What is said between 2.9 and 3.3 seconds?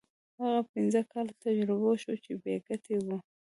وو.